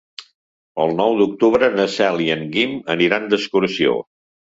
El 0.85 0.93
nou 1.01 1.13
d'octubre 1.19 1.71
na 1.77 1.87
Cel 1.99 2.25
i 2.27 2.33
en 2.39 2.45
Guim 2.59 2.77
aniran 2.97 3.33
d'excursió. 3.33 3.99